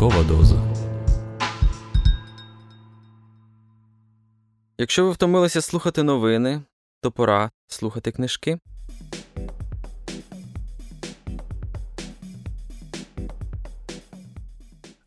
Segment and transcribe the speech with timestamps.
[0.00, 0.56] Ранкова доза.
[4.78, 6.62] Якщо ви втомилися слухати новини,
[7.02, 8.58] то пора слухати книжки.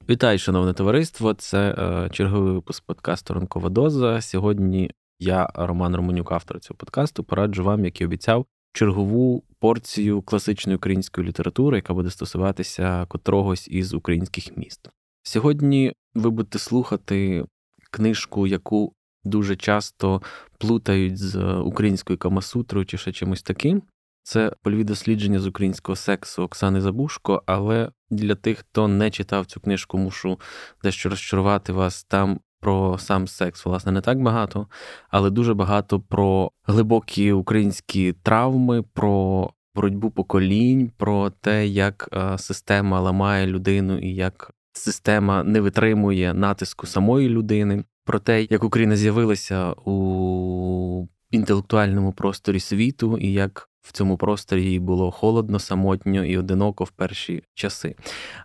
[0.10, 1.34] Вітаю, шановне товариство.
[1.34, 4.22] Це е, черговий випуск подкасту Ранкова доза.
[4.22, 10.76] Сьогодні я, Роман Романюк, автор цього подкасту, пораджу вам, як і обіцяв, чергову порцію класичної
[10.76, 14.90] української літератури, яка буде стосуватися котрогось із українських міст.
[15.24, 17.46] Сьогодні ви будете слухати
[17.92, 20.22] книжку, яку дуже часто
[20.58, 23.84] плутають з українською камасутрою чи ще чимось таким.
[24.24, 27.44] Це польові дослідження з українського сексу Оксани Забушко.
[27.46, 30.40] Але для тих, хто не читав цю книжку, мушу
[30.84, 32.04] дещо розчарувати вас.
[32.04, 34.68] Там про сам секс, власне, не так багато,
[35.10, 43.00] але дуже багато про глибокі українські травми, про боротьбу поколінь, про те, як е, система
[43.00, 49.72] ламає людину і як система не витримує натиску самої людини, про те, як Україна з'явилася
[49.72, 56.84] у інтелектуальному просторі світу, і як в цьому просторі їй було холодно, самотньо і одиноко
[56.84, 57.96] в перші часи.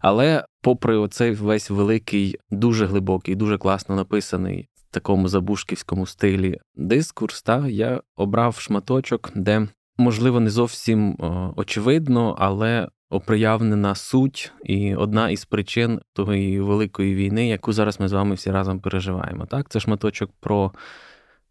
[0.01, 7.43] Але, попри оцей весь великий, дуже глибокий, дуже класно написаний в такому забушківському стилі дискурс,
[7.43, 11.17] та я обрав шматочок, де, можливо, не зовсім
[11.57, 18.13] очевидно, але оприявнена суть і одна із причин тої великої війни, яку зараз ми з
[18.13, 19.47] вами всі разом переживаємо.
[19.47, 20.73] Так, це шматочок про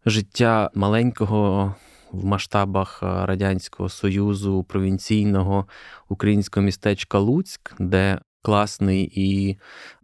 [0.08, 1.74] життя маленького
[2.12, 5.66] в масштабах е, Радянського Союзу провінційного
[6.08, 9.58] українського містечка Луцьк, де класний і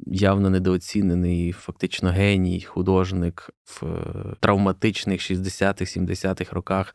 [0.07, 6.95] явно недооцінений, фактично геній, художник в е, травматичних 60-х, 70-х роках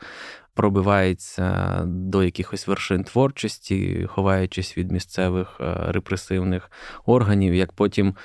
[0.54, 6.72] пробивається до якихось вершин творчості, ховаючись від місцевих е, репресивних
[7.06, 8.16] органів, як потім.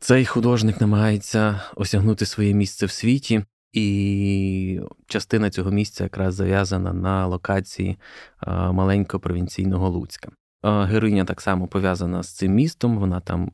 [0.00, 7.26] Цей художник намагається осягнути своє місце в світі, і частина цього місця якраз зав'язана на
[7.26, 7.98] локації
[8.46, 10.30] маленького провінційного Луцька.
[10.62, 13.50] Героїня так само пов'язана з цим містом, вона там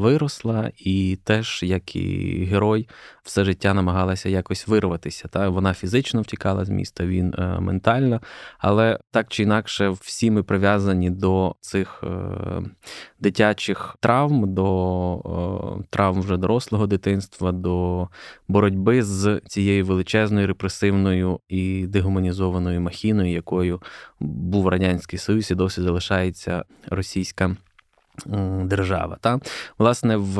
[0.00, 2.88] виросла, і теж, як і герой,
[3.22, 5.28] все життя намагалася якось вирватися.
[5.28, 8.20] Та Вона фізично втікала з міста, він е, ментально,
[8.58, 12.62] але так чи інакше, всі ми прив'язані до цих е,
[13.18, 18.08] дитячих травм, до е, травм вже дорослого дитинства, до
[18.48, 23.82] боротьби з цією величезною репресивною і дегуманізованою махіною, якою
[24.20, 26.51] був радянський Союз і досі залишається
[26.90, 27.56] російська.
[28.64, 29.40] Держава, та
[29.78, 30.34] власне в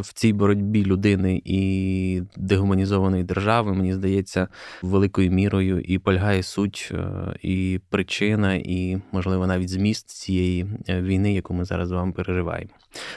[0.00, 4.48] в цій боротьбі людини і дегуманізованої держави, мені здається,
[4.82, 7.08] великою мірою і полягає суть, е,
[7.42, 12.70] і причина, і, можливо, навіть зміст цієї е, війни, яку ми зараз з вами переживаємо.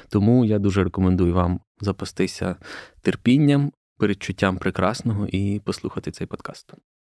[0.10, 2.56] Тому я дуже рекомендую вам запастися
[3.02, 6.74] терпінням, передчуттям прекрасного і послухати цей подкаст.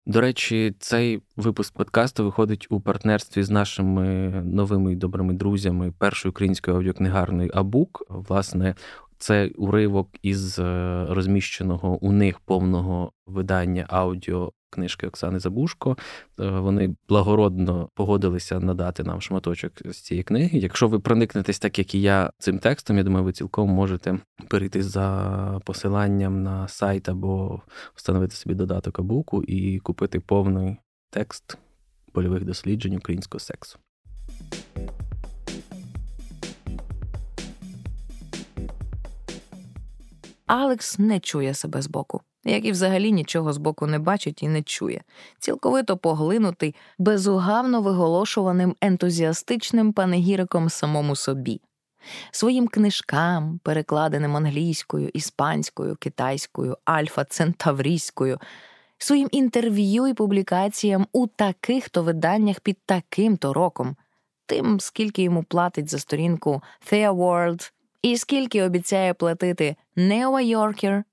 [0.07, 6.29] До речі, цей випуск подкасту виходить у партнерстві з нашими новими і добрими друзями першої
[6.29, 8.05] української аудіокнигарної Абук.
[8.09, 8.75] Власне,
[9.17, 15.97] це уривок із е, розміщеного у них повного видання аудіо книжки Оксани Забушко.
[16.39, 20.59] Е, вони благородно погодилися надати нам шматочок з цієї книги.
[20.59, 24.19] Якщо ви проникнетесь, так як і я, цим текстом, я думаю, ви цілком можете
[24.49, 27.61] перейти за посиланням на сайт або
[27.95, 30.77] встановити собі додаток Абуку і купити повний
[31.09, 31.57] текст
[32.11, 33.79] польових досліджень українського сексу.
[40.45, 45.01] Алекс не чує себе збоку, як і взагалі нічого збоку не бачить і не чує,
[45.39, 51.61] цілковито поглинутий безугавно виголошуваним ентузіастичним панегіриком самому собі,
[52.31, 58.39] своїм книжкам, перекладеним англійською, іспанською, китайською, альфа-центаврійською,
[58.97, 63.95] своїм інтерв'ю і публікаціям у таких то виданнях під таким то роком,
[64.45, 67.71] тим, скільки йому платить за сторінку Thea World,
[68.01, 71.03] і скільки обіцяє платити Нео Йоркер,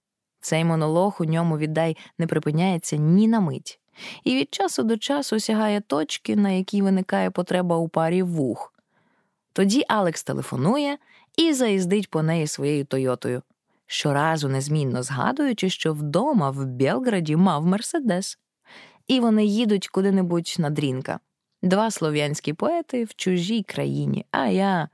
[0.42, 3.80] цей монолог у ньому віддай не припиняється ні на мить,
[4.24, 8.74] і від часу до часу сягає точки, на якій виникає потреба у парі вух.
[9.52, 10.98] Тоді Алекс телефонує
[11.36, 13.42] і заїздить по неї своєю Тойотою,
[13.86, 18.38] щоразу незмінно згадуючи, що вдома в Белграді мав Мерседес,
[19.06, 21.20] і вони їдуть куди-небудь на дрінка.
[21.62, 24.88] Два слов'янські поети в чужій країні, а я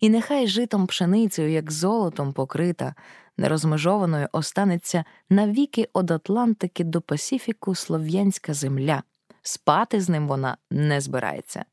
[0.00, 2.94] і нехай житом пшеницею, як золотом покрита,
[3.38, 9.02] нерозмежованою останеться навіки од Атлантики до Пасіфіку слов'янська земля,
[9.42, 11.64] спати з ним вона не збирається.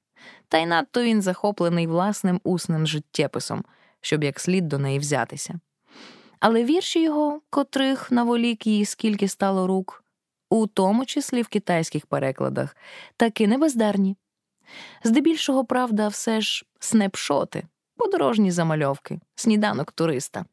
[0.47, 3.63] Та й надто він захоплений власним усним життєписом,
[4.01, 5.59] щоб як слід до неї взятися.
[6.39, 10.03] Але вірші його, котрих наволік їй скільки стало рук,
[10.49, 12.77] у тому числі в китайських перекладах,
[13.17, 14.15] таки не бездарні.
[15.03, 17.63] Здебільшого, правда, все ж снепшоти,
[17.95, 20.45] подорожні замальовки, сніданок туриста.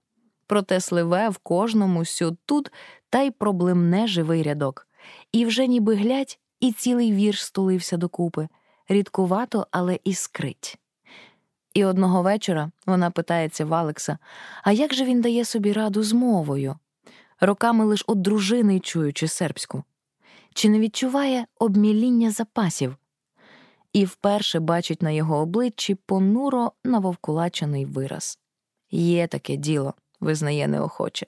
[0.53, 2.73] Проте сливе в кожному сюд тут
[3.11, 4.87] та й проблемне живий рядок.
[5.33, 8.49] І вже ніби глядь, і цілий вірш стулився докупи,
[8.89, 10.79] рідкувато, але іскрить.
[11.75, 14.19] І одного вечора вона питається в Алекса,
[14.63, 16.77] а як же він дає собі раду з мовою?
[17.41, 19.85] Роками лиш от дружини чуючи сербську.
[20.55, 22.97] Чи не відчуває обміління запасів?
[23.93, 28.39] І вперше бачить на його обличчі понуро навовкулачений вираз.
[28.91, 31.27] Є таке діло, визнає неохоче,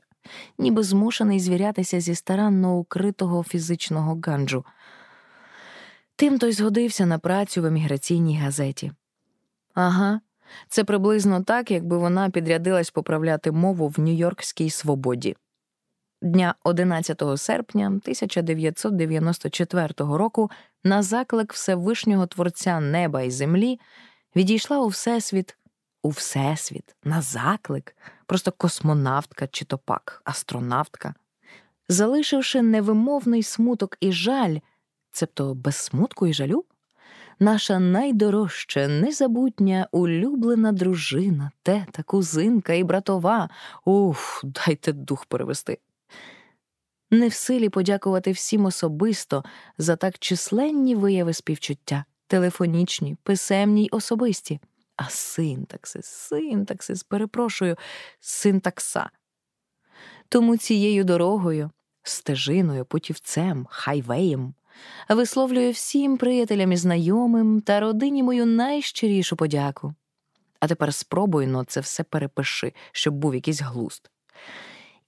[0.58, 4.64] ніби змушений звірятися зі старанно укритого фізичного ганджу.
[6.16, 8.92] Тим той згодився на працю в еміграційній газеті.
[9.74, 10.20] Ага,
[10.68, 15.36] це приблизно так, якби вона підрядилась поправляти мову в Нью-Йоркській свободі.
[16.22, 20.50] Дня 11 серпня 1994 року
[20.84, 23.80] на заклик Всевишнього Творця неба і землі
[24.36, 25.56] відійшла у Всесвіт,
[26.02, 31.14] у Всесвіт, на заклик, просто космонавтка чи то пак, астронавтка,
[31.88, 34.58] залишивши невимовний смуток і жаль,
[35.10, 36.64] цебто без смутку і жалю
[37.38, 43.50] наша найдорожча, незабутня, улюблена дружина, тета, кузинка і братова.
[43.84, 45.78] Уф, дайте дух перевести.
[47.10, 49.44] Не в силі подякувати всім особисто
[49.78, 54.60] за так численні вияви співчуття, телефонічні, писемні й особисті.
[54.96, 57.76] А синтаксис, синтаксис, перепрошую,
[58.20, 59.10] синтакса.
[60.28, 61.70] Тому цією дорогою,
[62.02, 64.54] стежиною, путівцем, хайвеєм
[65.08, 69.94] висловлюю всім приятелям і знайомим та родині мою найщирішу подяку.
[70.60, 74.10] А тепер спробуй но це все перепиши, щоб був якийсь глуст.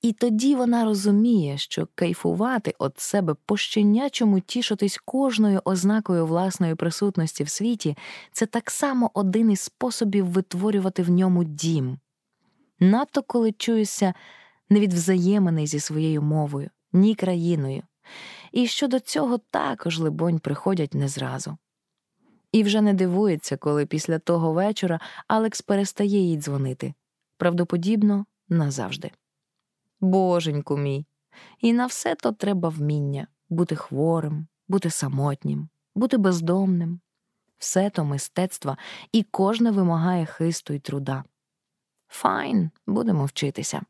[0.06, 7.44] І тоді вона розуміє, що кайфувати від себе по щенячому тішитись кожною ознакою власної присутності
[7.44, 7.96] в світі
[8.32, 11.98] це так само один із способів витворювати в ньому дім.
[12.80, 14.14] Надто коли чуюся
[14.70, 17.82] не від взаємини зі своєю мовою, ні країною,
[18.52, 21.56] і щодо цього також, либонь, приходять не зразу.
[22.52, 26.94] І вже не дивується, коли після того вечора Алекс перестає їй дзвонити
[27.36, 29.10] правдоподібно назавжди.
[30.00, 31.06] Боженьку мій,
[31.60, 37.00] і на все то треба вміння бути хворим, бути самотнім, бути бездомним.
[37.58, 38.76] Все то мистецтво,
[39.12, 41.24] і кожне вимагає хисту й труда.
[42.08, 43.82] Файн, будемо вчитися.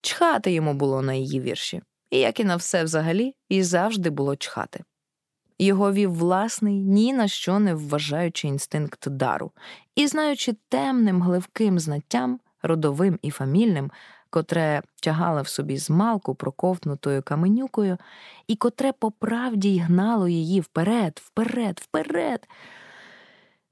[0.00, 4.36] Чхати йому було на її вірші і як і на все взагалі, і завжди було
[4.36, 4.84] чхати.
[5.58, 9.52] Його вів власний, ні на що не вважаючи інстинкт дару,
[9.94, 13.90] і знаючи темним гливким знаттям, родовим і фамільним,
[14.30, 17.98] котре тягала в собі змалку проковтнутою каменюкою,
[18.48, 22.48] і котре по правді й гнало її вперед, вперед, вперед,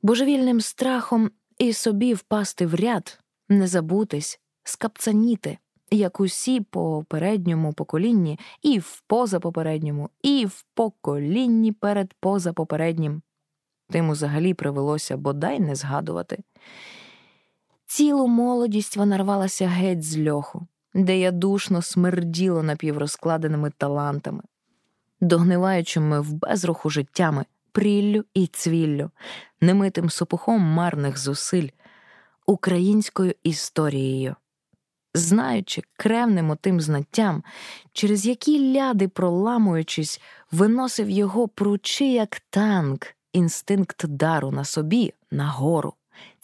[0.03, 3.19] божевільним страхом і собі впасти в ряд,
[3.49, 5.59] не забутись, скапцаніти,
[5.91, 13.23] як усі по передньому поколінні, і в позапопередньому, і в поколінні перед позапопереднім.
[13.90, 16.38] Тим взагалі привелося бодай не згадувати.
[17.87, 24.43] Цілу молодість вона рвалася геть з льоху, де я душно смерділо напіврозкладеними талантами,
[25.21, 29.11] догниваючими в безруху життями, пріллю і цвіллю,
[29.61, 31.69] немитим сопухом марних зусиль,
[32.47, 34.37] українською історією
[35.14, 37.45] знаючи кревним отим знаттям,
[37.93, 40.21] через які ляди, проламуючись,
[40.53, 45.95] виносив його пручи, як танк, інстинкт дару на собі нагору,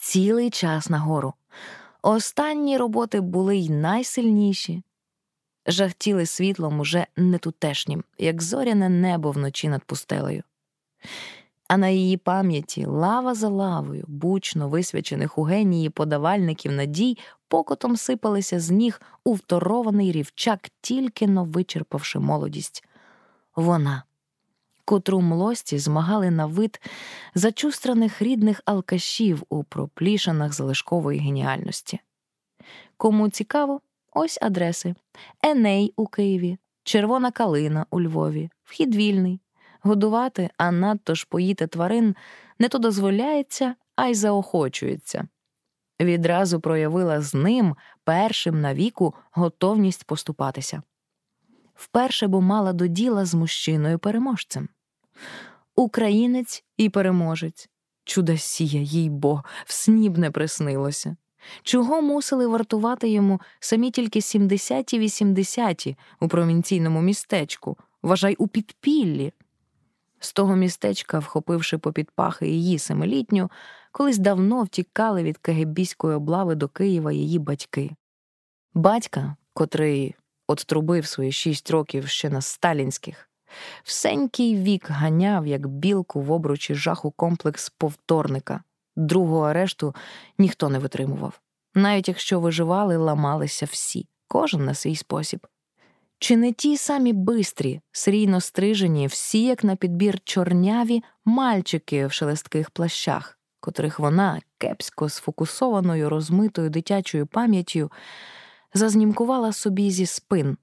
[0.01, 1.33] цілий час нагору.
[2.01, 4.83] Останні роботи були й найсильніші.
[5.65, 10.43] Жахтіли світлом уже нетутешнім, як зоряне небо вночі над пустелею
[11.71, 17.17] а на її пам'яті лава за лавою, бучно висвячених у генії подавальників надій,
[17.47, 22.83] покотом сипалися з ніг у вторований рівчак, тільки но вичерпавши молодість.
[23.55, 24.03] Вона,
[24.85, 26.81] котру млості змагали на вид
[27.35, 31.99] зачустраних рідних алкашів у проплішанах залишкової геніальності.
[32.97, 33.81] Кому цікаво,
[34.13, 34.95] ось адреси:
[35.43, 39.41] Еней у Києві, Червона Калина у Львові, вхід вільний
[39.81, 42.15] годувати, а надто ж поїти тварин
[42.59, 45.27] не то дозволяється, а й заохочується.
[46.01, 50.81] Відразу проявила з ним першим на віку готовність поступатися.
[51.81, 54.69] Вперше бо мала до діла з мужчиною переможцем.
[55.75, 57.69] Українець і переможець.
[58.03, 61.15] Чудосія, їй бо, в сніб не приснилося.
[61.63, 69.33] Чого мусили вартувати йому самі тільки 70-80 у провінційному містечку, вважай у підпіллі?
[70.19, 73.51] З того містечка, вхопивши попід пахи її семилітню,
[73.91, 77.91] колись давно втікали від кагебійської облави до Києва її батьки.
[78.73, 80.15] Батька, котрий
[80.51, 83.29] оттрубив свої шість років ще на сталінських,
[83.83, 88.63] всенький вік ганяв, як білку в обручі жаху комплекс повторника.
[88.95, 89.95] Другого арешту
[90.37, 91.41] ніхто не витримував.
[91.75, 95.47] Навіть якщо виживали, ламалися всі, кожен на свій спосіб.
[96.19, 102.69] Чи не ті самі бистрі, срійно стрижені, всі, як на підбір чорняві мальчики в шелестких
[102.69, 107.91] плащах, котрих вона, кепсько сфокусованою, розмитою дитячою пам'яттю,
[108.73, 110.57] зазнімкувала собі зі спин,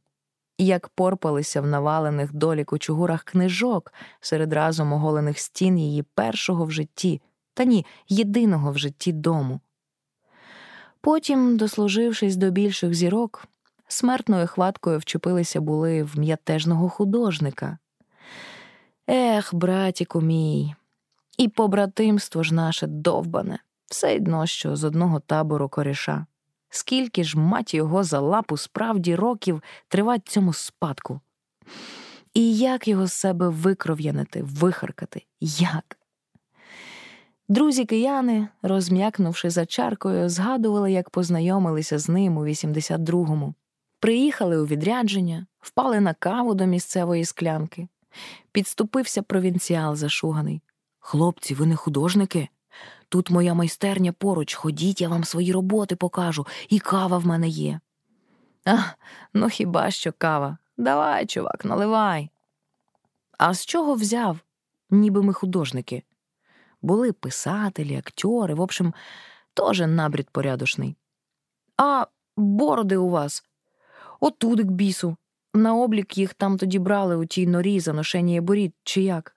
[0.59, 7.21] як порпалися в навалених долі кучугурах книжок серед разом оголених стін її першого в житті,
[7.55, 9.61] та ні, єдиного в житті дому.
[11.01, 13.45] Потім, дослужившись до більших зірок,
[13.89, 17.79] смертною хваткою вчепилися були в м'ятежного художника.
[19.11, 20.75] Ех, братіку мій,
[21.39, 26.27] і побратимство ж наше довбане, все одно, що з одного табору коріша.
[26.71, 31.21] Скільки ж, мать його, за лапу справді років тривать цьому спадку?
[32.35, 35.23] І як його з себе викров'янити, вихаркати?
[35.41, 35.99] Як?
[37.49, 43.55] Друзі кияни, розм'якнувши за чаркою, згадували, як познайомилися з ним у 82-му.
[44.01, 47.89] Приїхали у відрядження, впали на каву до місцевої склянки.
[48.53, 50.63] Підступився провінціал зашуганий.
[50.99, 52.49] Хлопці, ви не художники?
[53.09, 57.81] Тут моя майстерня поруч, ходіть, я вам свої роботи покажу, і кава в мене є.
[58.65, 58.79] А,
[59.35, 60.59] ну хіба що кава?
[60.77, 62.31] Давай, чувак, наливай.
[63.39, 64.39] А з чого взяв?
[64.91, 66.03] Ніби ми художники.
[66.83, 68.95] Були писателі, актери, в общем,
[69.55, 70.97] теж набрід порядочний.
[71.77, 73.45] А бороди у вас?
[74.21, 75.17] Отудик бісу.
[75.55, 79.37] На облік їх там тоді брали у тій норі за ношення борід, чи як?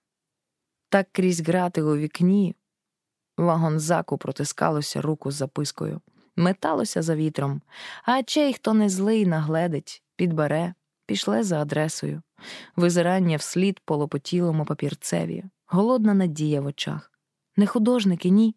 [0.89, 2.55] Так крізь грати у вікні.
[3.41, 6.01] Вагонзаку протискалося руку з запискою,
[6.35, 7.61] металося за вітром,
[8.03, 10.73] а чей, хто не злий, нагледить, підбере,
[11.05, 12.21] пішле за адресою,
[12.75, 17.11] визирання вслід полопотілому папірцеві, голодна надія в очах.
[17.55, 18.55] Не художники, ні.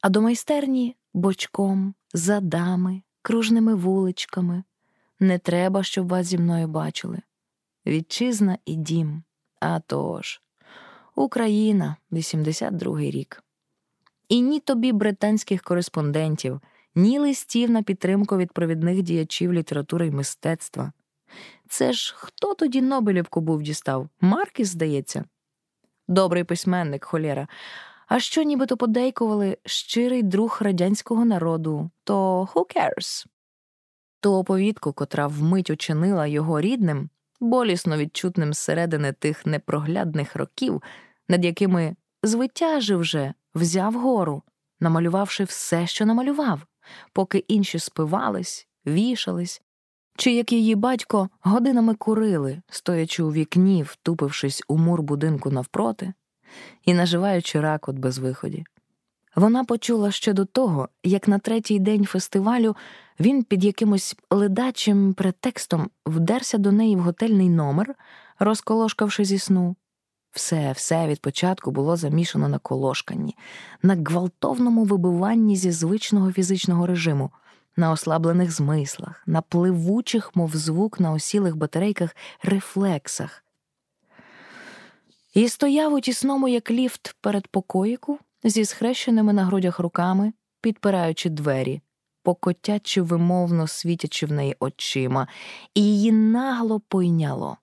[0.00, 4.64] А до майстерні бочком, задами, кружними вуличками.
[5.20, 7.18] Не треба, щоб вас зі мною бачили.
[7.86, 9.22] Вітчизна і дім.
[9.60, 10.42] А тож,
[11.14, 13.42] Україна, 82-й рік.
[14.28, 16.60] І ні тобі британських кореспондентів,
[16.94, 20.92] ні листів на підтримку від провідних діячів літератури й мистецтва.
[21.68, 24.08] Це ж хто тоді Нобелівку був дістав?
[24.20, 25.24] Маркіс, здається.
[26.08, 27.48] Добрий письменник, холєра.
[28.08, 33.26] А що нібито подейкували щирий друг радянського народу, то who cares?
[34.20, 37.10] Ту оповідку, котра вмить учинила його рідним,
[37.42, 40.82] болісно відчутним зсередини тих непроглядних років,
[41.28, 44.42] над якими звитяжив вже взяв гору,
[44.80, 46.60] намалювавши все, що намалював,
[47.12, 49.62] поки інші спивались, вішались,
[50.16, 56.12] чи як її батько годинами курили, стоячи у вікні, втупившись у мур будинку навпроти,
[56.84, 58.64] і наживаючи ракот без виході.
[59.34, 62.76] Вона почула ще до того, як на третій день фестивалю
[63.20, 67.94] він під якимось ледачим претекстом вдерся до неї в готельний номер,
[68.38, 69.76] розколошкавши зі сну.
[70.32, 73.36] Все, все від початку було замішано на колошканні,
[73.82, 77.30] на гвалтовному вибиванні зі звичного фізичного режиму,
[77.76, 83.44] на ослаблених змислах, на пливучих, мов звук на осілих батарейках, рефлексах.
[85.34, 91.80] І стояв у тісному, як ліфт перед покоїку, зі схрещеними на грудях руками, підпираючи двері,
[92.22, 95.28] покотячи вимовно світячи в неї очима,
[95.74, 97.56] і її нагло пойняло,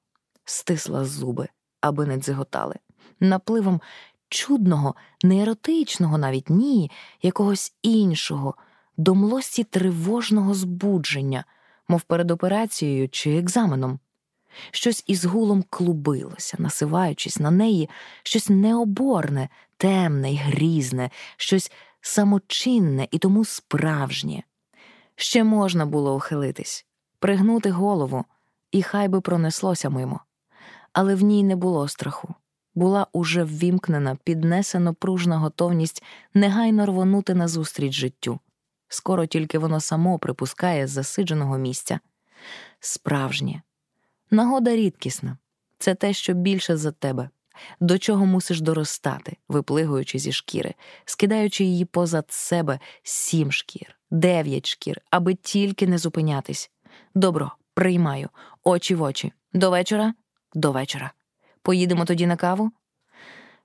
[0.46, 1.48] стисла зуби,
[1.82, 2.76] аби не дзиготали,
[3.20, 3.82] напливом
[4.30, 8.56] чудного, не еротичного навіть ні, якогось іншого,
[8.98, 11.46] до млості тривожного збудження,
[11.88, 14.00] мов перед операцією чи екзаменом.
[14.72, 17.90] Щось із гулом клубилося, насиваючись на неї,
[18.24, 24.44] щось необорне, темне й грізне, щось самочинне і тому справжнє.
[25.16, 26.86] Ще можна було ухилитись,
[27.20, 28.26] пригнути голову,
[28.72, 30.20] і хай би пронеслося мимо.
[30.94, 32.36] Але в ній не було страху.
[32.76, 36.04] Була уже ввімкнена, піднесено пружна готовність
[36.34, 38.40] негайно рвонути назустріч життю.
[38.88, 42.00] Скоро тільки воно само припускає з засидженого місця.
[42.80, 43.62] Справжнє.
[44.32, 45.38] Нагода рідкісна
[45.78, 47.30] це те, що більше за тебе,
[47.80, 50.74] до чого мусиш доростати, виплигуючи зі шкіри,
[51.06, 56.72] скидаючи її позад себе сім шкір, дев'ять шкір, аби тільки не зупинятись.
[57.16, 58.30] Добро, приймаю,
[58.64, 59.34] очі в очі.
[59.54, 60.14] До вечора?
[60.54, 61.12] До вечора.
[61.62, 62.72] Поїдемо тоді на каву?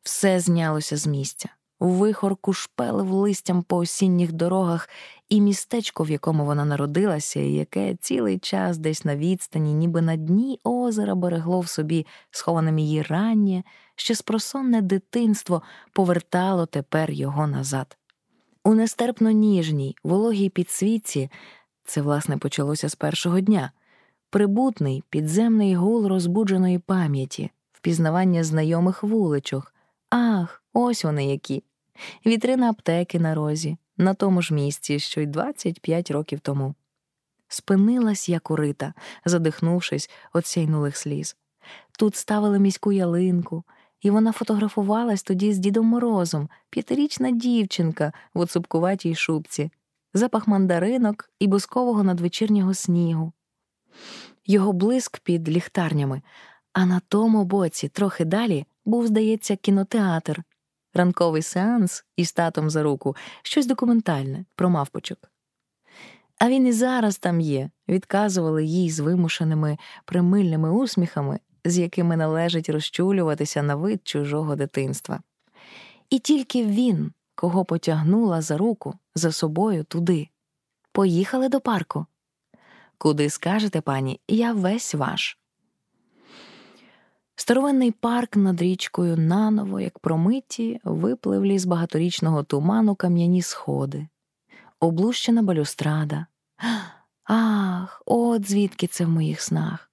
[0.03, 1.49] Все знялося з місця.
[1.81, 4.89] Вихор кушпелив листям по осінніх дорогах,
[5.29, 10.17] і містечко, в якому вона народилася, і яке цілий час десь на відстані, ніби на
[10.17, 13.63] дні озера берегло в собі схованим її раннє,
[13.97, 15.63] ще спросонне дитинство
[15.93, 17.97] повертало тепер його назад.
[18.65, 21.31] У нестерпно ніжній, вологій підсвітці
[21.85, 23.73] це, власне, почалося з першого дня,
[24.31, 29.74] прибутний підземний гул розбудженої пам'яті, впізнавання знайомих вуличок.
[30.17, 31.63] Ах, ось вони які.
[32.27, 36.75] Вітрина аптеки на розі, на тому ж місці, що й 25 років тому.
[37.49, 38.95] Спинилась як урита,
[39.25, 41.37] задихнувшись від сяйнулих сліз.
[41.99, 43.65] Тут ставили міську ялинку,
[44.01, 49.71] і вона фотографувалась тоді з Дідом Морозом, п'ятирічна дівчинка в оцупкуватій шубці,
[50.13, 53.33] запах мандаринок і бускового надвечірнього снігу.
[54.47, 56.23] Його блиск під ліхтарнями,
[56.73, 60.43] а на тому боці, трохи далі, був, здається, кінотеатр,
[60.95, 65.19] ранковий сеанс із татом за руку, щось документальне про мавпочок.
[66.39, 72.69] А він і зараз там є, відказували їй з вимушеними примильними усміхами, з якими належить
[72.69, 75.21] розчулюватися на вид чужого дитинства.
[76.11, 80.29] І тільки він, кого потягнула за руку, за собою туди.
[80.93, 82.07] Поїхали до парку.
[82.99, 85.39] Куди скажете, пані, я весь ваш.
[87.37, 94.09] Старовинний парк над річкою наново, як промиті, випливлі з багаторічного туману кам'яні сходи,
[94.81, 96.27] облущена балюстрада.
[97.25, 99.91] Ах, от звідки це в моїх снах.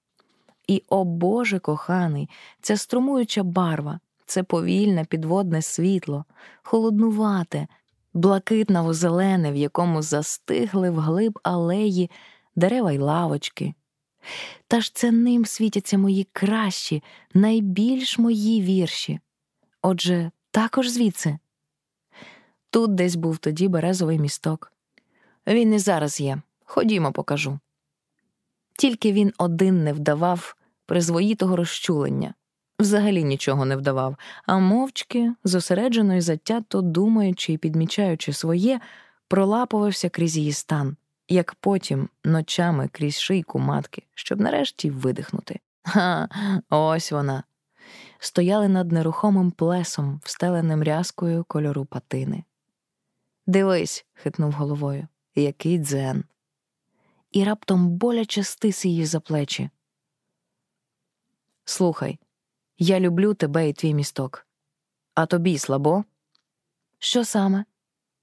[0.67, 2.29] І, о Боже коханий,
[2.61, 6.25] ця струмуюча барва, це повільне підводне світло,
[6.63, 7.67] холоднувате,
[8.13, 12.09] блакитнаво зелене, в якому застигли вглиб алеї
[12.55, 13.73] дерева й лавочки.
[14.67, 17.03] Та ж це ним світяться мої кращі,
[17.33, 19.19] найбільш мої вірші.
[19.81, 21.37] Отже, також звідси.
[22.69, 24.73] Тут десь був тоді березовий місток.
[25.47, 26.41] Він і зараз є.
[26.65, 27.59] Ходімо, покажу.
[28.77, 30.55] Тільки він один не вдавав
[30.85, 32.33] призвоїтого розчулення,
[32.79, 38.79] взагалі нічого не вдавав, а мовчки, зосереджено і затято думаючи і підмічаючи своє,
[39.27, 40.95] пролапувався крізь її стан
[41.31, 45.59] як потім ночами крізь шийку матки, щоб нарешті видихнути.
[45.83, 46.29] Ха,
[46.69, 47.43] ось вона.
[48.19, 52.43] Стояли над нерухомим плесом, встеленим рязкою кольору патини.
[53.47, 56.23] Дивись, хитнув головою, який дзен.
[57.31, 59.69] І раптом боляче стис її за плечі.
[61.65, 62.19] Слухай,
[62.77, 64.47] я люблю тебе і твій місток.
[65.13, 66.03] А тобі слабо?
[66.99, 67.65] Що саме?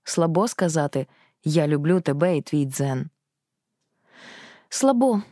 [0.05, 1.07] Слабо сказати,
[1.49, 3.11] я люблю тебе і твій дзен.
[4.69, 5.23] Слабо,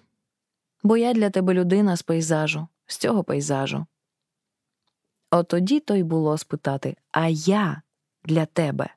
[0.82, 3.86] бо я для тебе людина з пейзажу, з цього пейзажу.
[5.30, 7.82] От тоді то й було спитати А я
[8.24, 8.88] для тебе.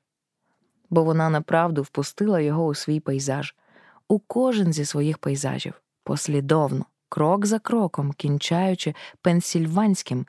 [0.89, 3.55] Бо вона направду впустила його у свій пейзаж,
[4.07, 10.27] у кожен зі своїх пейзажів, послідовно, крок за кроком, кінчаючи пенсільванським,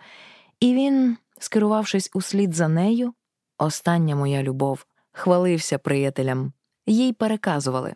[0.61, 3.14] і він, скерувавшись услід за нею,
[3.59, 6.53] остання моя любов, хвалився приятелям
[6.90, 7.94] їй переказували.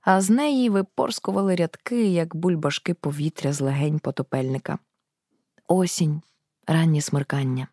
[0.00, 4.78] А з неї випорскували рядки, як бульбашки повітря з легень потопельника.
[5.66, 6.22] Осінь,
[6.66, 7.68] раннє смеркання,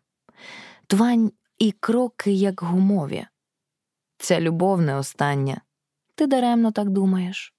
[0.86, 3.26] твань і кроки, як гумові.
[4.18, 5.60] Ця любов не остання.
[6.14, 7.54] Ти даремно так думаєш.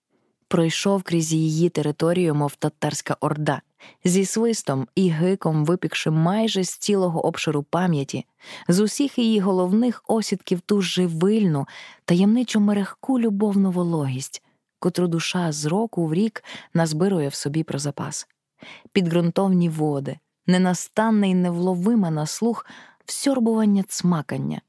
[0.49, 3.61] Пройшов крізь її територію, мов татарська орда,
[4.03, 8.25] зі свистом і гиком випікши майже з цілого обширу пам'яті,
[8.67, 11.67] з усіх її головних осідків ту живильну,
[12.05, 14.43] таємничу мерехку любовну вологість,
[14.79, 18.27] котру душа з року в рік назбирує в собі про запас,
[18.91, 22.65] підґрунтовні води, ненастанне й невловиме на слух
[23.05, 24.61] всьорбування цмакання,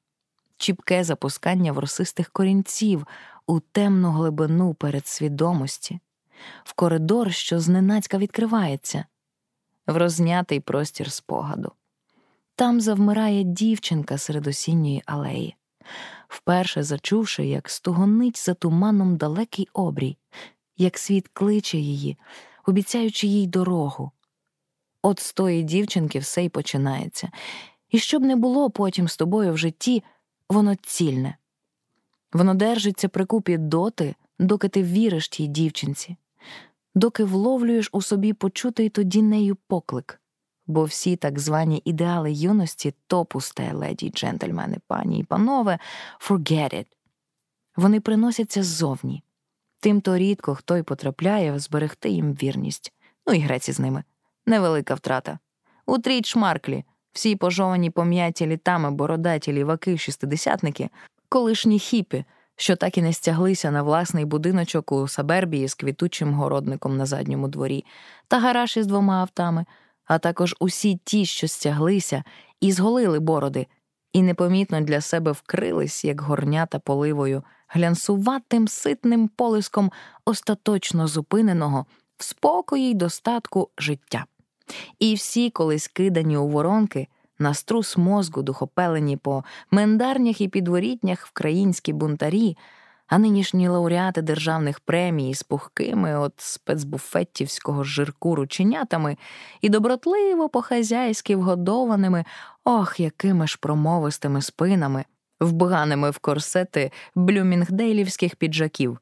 [0.57, 3.07] чіпке запускання в росистих корінців
[3.47, 6.01] у темну глибину передсвідомості
[6.65, 9.05] в коридор, що зненацька відкривається,
[9.87, 11.73] в рознятий простір спогаду.
[12.55, 15.57] Там завмирає дівчинка серед осінньої алеї,
[16.29, 20.17] вперше зачувши, як стугонить за туманом далекий обрій,
[20.77, 22.17] як світ кличе її,
[22.67, 24.11] обіцяючи їй дорогу.
[25.03, 27.31] От з тої дівчинки все й починається,
[27.89, 30.05] і щоб не було потім з тобою в житті,
[30.49, 31.37] воно цільне.
[32.33, 36.17] Воно держиться при купі доти, доки ти віриш тій дівчинці,
[36.95, 40.21] доки вловлюєш у собі почутий тоді нею поклик
[40.71, 45.79] бо всі так звані ідеали юності то пусте, леді, джентльмени, пані і панове,
[46.21, 46.87] forget it.
[47.77, 49.23] Вони приносяться ззовні.
[49.81, 52.93] Тимто рідко хто й потрапляє зберегти їм вірність.
[53.27, 54.05] Ну і греці з ними.
[54.47, 55.39] Невелика втрата.
[55.87, 60.91] Утріть шмарклі, всі пожовані пом'яті літами бородаті ліваки, шістидесятники,
[61.31, 62.25] колишні хіпі,
[62.57, 67.49] що так і не стяглися на власний будиночок у Сабербії з квітучим городником на задньому
[67.49, 67.85] дворі,
[68.29, 69.65] та гараж із двома автами,
[70.05, 72.25] а також усі ті, що стяглися,
[72.61, 73.67] і зголили бороди,
[74.13, 79.93] і непомітно для себе вкрились, як горнята поливою, глянсуватим ситним полиском
[80.25, 84.25] остаточно зупиненого в спокої й достатку життя.
[84.99, 87.09] І всі, колись кидані у воронки,
[87.41, 92.57] на струс мозку духопелені по мендарнях і підворітнях вкраїнські бунтарі,
[93.07, 99.17] а нинішні лауреати державних премій з пухкими от спецбуфеттівського жирку рученятами
[99.61, 102.25] і добротливо по-хазяйськи вгодованими,
[102.65, 105.05] ох, якими ж промовистими спинами,
[105.41, 108.99] вбганими в корсети блюмінгдейлівських піджаків.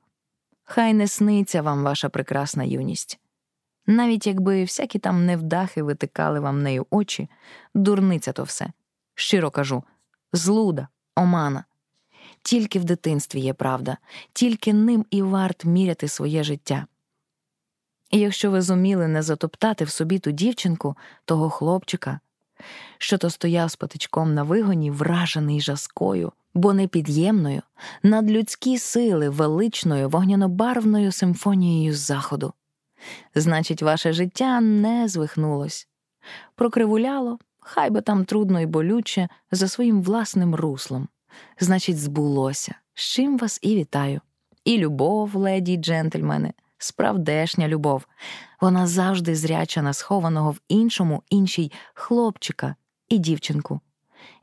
[0.65, 3.19] Хай не сниться вам ваша прекрасна юність.
[3.91, 7.29] Навіть якби всякі там невдахи витикали вам нею очі,
[7.75, 8.73] дурниця то все.
[9.15, 9.85] Щиро кажу,
[10.33, 11.65] злуда, омана.
[12.43, 13.97] Тільки в дитинстві є правда,
[14.33, 16.87] тільки ним і варт міряти своє життя.
[18.11, 22.21] І якщо ви зуміли не затоптати в собі ту дівчинку, того хлопчика,
[22.99, 27.63] що то стояв з патичком на вигоні, вражений жаскою, бо непід'ємною,
[28.03, 32.53] надлюдські сили величною вогнянобарвною симфонією заходу.
[33.35, 35.89] Значить, ваше життя не звихнулось,
[36.55, 41.09] прокривуляло, хай би там трудно і болюче, за своїм власним руслом.
[41.61, 44.21] Значить, збулося, з чим вас і вітаю.
[44.65, 48.07] І любов, леді й джентльмени, справдешня любов.
[48.61, 52.75] Вона завжди зряча на схованого в іншому, іншій хлопчика
[53.09, 53.81] і дівчинку.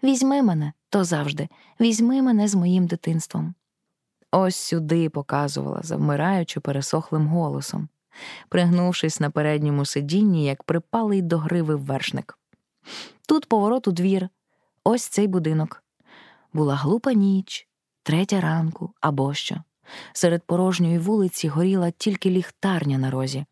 [0.04, 3.56] Візьми мене, то завжди, візьми мене з моїм дитинством.
[4.32, 7.90] Ось сюди показувала, завмираючи пересохлим голосом
[8.50, 12.38] пригнувшись на передньому сидінні, як припалий до гриви вершник.
[13.28, 14.30] Тут поворот у двір,
[14.84, 15.84] ось цей будинок.
[16.54, 17.68] Була глупа ніч,
[18.04, 19.56] третя ранку або що.
[20.14, 23.46] Серед порожньої вулиці горіла тільки ліхтарня на розі.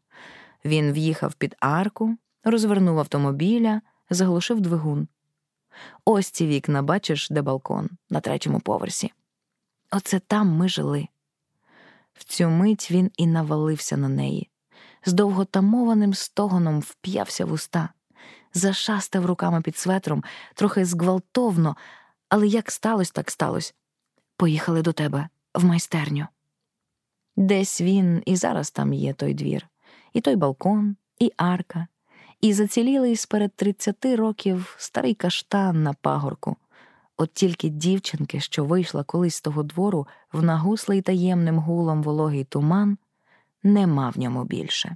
[0.66, 5.08] Він в'їхав під арку, розвернув автомобіля, заглушив двигун.
[6.06, 9.12] Ось ці вікна, бачиш, де балкон на третьому поверсі.
[9.92, 11.08] Оце там ми жили.
[12.14, 14.50] В цю мить він і навалився на неї
[15.06, 17.90] з довготамованим стогоном вп'явся в уста,
[18.54, 21.76] зашастив руками під светром, трохи зґвалтовно,
[22.30, 23.74] але як сталося, так сталося.
[24.38, 26.28] Поїхали до тебе в майстерню.
[27.36, 29.68] Десь він і зараз там є той двір,
[30.14, 31.88] і той балкон, і арка,
[32.42, 36.58] і зацілілий сперед тридцяти років старий каштан на пагорку.
[37.18, 42.98] От тільки дівчинки, що вийшла колись з того двору в нагуслий таємним гулом вологий туман,
[43.64, 44.96] нема в ньому більше.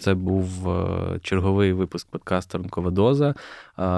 [0.00, 3.34] Це був е, черговий випуск подкасту Ранкова доза.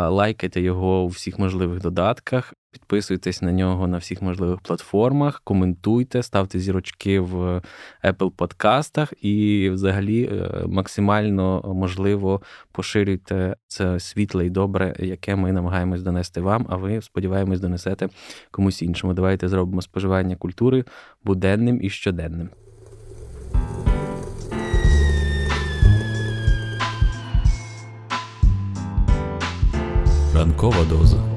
[0.08, 6.58] Лайкайте його у всіх можливих додатках, підписуйтесь на нього на всіх можливих платформах, коментуйте, ставте
[6.58, 7.62] зірочки в
[8.04, 16.02] Apple подкастах і, взагалі, е, максимально можливо поширюйте це світле і добре, яке ми намагаємось
[16.02, 16.66] донести вам.
[16.68, 18.08] А ви сподіваємось донесете
[18.50, 19.14] комусь іншому.
[19.14, 20.84] Давайте зробимо споживання культури
[21.24, 22.48] буденним і щоденним.
[30.34, 31.31] Ранкова доза.